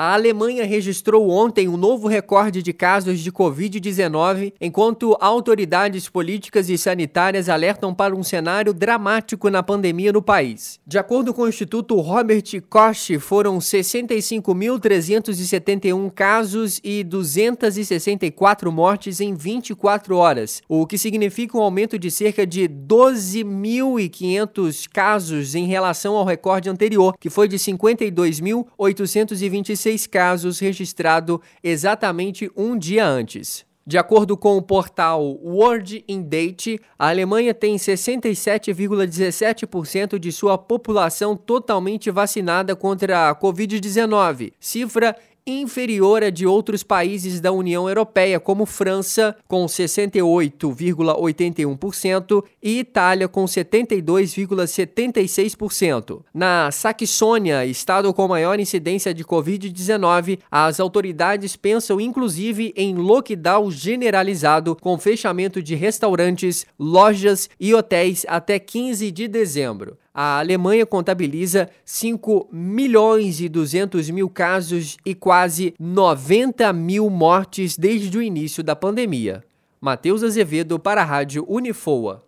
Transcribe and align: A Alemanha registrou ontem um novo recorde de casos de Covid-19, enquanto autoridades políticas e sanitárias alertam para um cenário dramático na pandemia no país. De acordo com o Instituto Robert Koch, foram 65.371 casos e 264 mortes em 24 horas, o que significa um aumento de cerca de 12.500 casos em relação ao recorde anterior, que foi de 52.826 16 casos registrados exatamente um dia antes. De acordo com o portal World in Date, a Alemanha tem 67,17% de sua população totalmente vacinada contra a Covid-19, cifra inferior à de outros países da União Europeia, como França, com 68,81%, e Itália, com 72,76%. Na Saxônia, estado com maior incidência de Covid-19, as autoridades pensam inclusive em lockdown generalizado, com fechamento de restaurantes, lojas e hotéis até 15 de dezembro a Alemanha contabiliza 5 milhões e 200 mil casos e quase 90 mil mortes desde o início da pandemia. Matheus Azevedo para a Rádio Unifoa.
A 0.00 0.14
Alemanha 0.14 0.64
registrou 0.64 1.28
ontem 1.28 1.66
um 1.66 1.76
novo 1.76 2.06
recorde 2.06 2.62
de 2.62 2.72
casos 2.72 3.18
de 3.18 3.32
Covid-19, 3.32 4.52
enquanto 4.60 5.16
autoridades 5.20 6.08
políticas 6.08 6.70
e 6.70 6.78
sanitárias 6.78 7.48
alertam 7.48 7.92
para 7.92 8.14
um 8.14 8.22
cenário 8.22 8.72
dramático 8.72 9.50
na 9.50 9.60
pandemia 9.60 10.12
no 10.12 10.22
país. 10.22 10.78
De 10.86 10.98
acordo 10.98 11.34
com 11.34 11.42
o 11.42 11.48
Instituto 11.48 11.96
Robert 11.96 12.44
Koch, 12.70 13.18
foram 13.18 13.58
65.371 13.58 16.12
casos 16.12 16.80
e 16.84 17.02
264 17.02 18.70
mortes 18.70 19.20
em 19.20 19.34
24 19.34 20.16
horas, 20.16 20.62
o 20.68 20.86
que 20.86 20.96
significa 20.96 21.58
um 21.58 21.62
aumento 21.62 21.98
de 21.98 22.08
cerca 22.08 22.46
de 22.46 22.68
12.500 22.68 24.88
casos 24.92 25.56
em 25.56 25.66
relação 25.66 26.14
ao 26.14 26.24
recorde 26.24 26.70
anterior, 26.70 27.16
que 27.18 27.28
foi 27.28 27.48
de 27.48 27.56
52.826 27.56 29.87
16 29.88 30.06
casos 30.06 30.58
registrados 30.58 31.38
exatamente 31.62 32.50
um 32.54 32.76
dia 32.76 33.06
antes. 33.06 33.64
De 33.86 33.96
acordo 33.96 34.36
com 34.36 34.58
o 34.58 34.62
portal 34.62 35.38
World 35.42 36.04
in 36.06 36.20
Date, 36.20 36.78
a 36.98 37.08
Alemanha 37.08 37.54
tem 37.54 37.76
67,17% 37.76 40.18
de 40.18 40.30
sua 40.30 40.58
população 40.58 41.34
totalmente 41.34 42.10
vacinada 42.10 42.76
contra 42.76 43.30
a 43.30 43.34
Covid-19, 43.34 44.52
cifra 44.60 45.16
inferior 45.50 46.22
à 46.22 46.30
de 46.30 46.46
outros 46.46 46.82
países 46.82 47.40
da 47.40 47.50
União 47.52 47.88
Europeia, 47.88 48.38
como 48.38 48.66
França, 48.66 49.34
com 49.46 49.64
68,81%, 49.66 52.44
e 52.62 52.80
Itália, 52.80 53.26
com 53.28 53.44
72,76%. 53.44 56.22
Na 56.32 56.70
Saxônia, 56.70 57.66
estado 57.66 58.12
com 58.12 58.28
maior 58.28 58.60
incidência 58.60 59.14
de 59.14 59.24
Covid-19, 59.24 60.38
as 60.50 60.80
autoridades 60.80 61.56
pensam 61.56 61.98
inclusive 62.00 62.72
em 62.76 62.94
lockdown 62.94 63.70
generalizado, 63.70 64.76
com 64.76 64.98
fechamento 64.98 65.62
de 65.62 65.74
restaurantes, 65.74 66.66
lojas 66.78 67.48
e 67.58 67.74
hotéis 67.74 68.26
até 68.28 68.58
15 68.58 69.10
de 69.10 69.26
dezembro 69.28 69.96
a 70.20 70.40
Alemanha 70.40 70.84
contabiliza 70.84 71.70
5 71.84 72.48
milhões 72.50 73.40
e 73.40 73.48
200 73.48 74.10
mil 74.10 74.28
casos 74.28 74.96
e 75.06 75.14
quase 75.14 75.74
90 75.78 76.72
mil 76.72 77.08
mortes 77.08 77.78
desde 77.78 78.18
o 78.18 78.20
início 78.20 78.64
da 78.64 78.74
pandemia. 78.74 79.44
Matheus 79.80 80.24
Azevedo 80.24 80.76
para 80.76 81.02
a 81.02 81.04
Rádio 81.04 81.44
Unifoa. 81.48 82.27